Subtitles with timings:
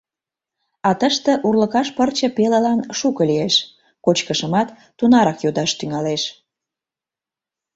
[0.89, 3.55] А тыште урлыкаш пырче пелылан шуко лиеш,
[4.05, 6.23] кочкышымат тунарак йодаш тӱҥалеш.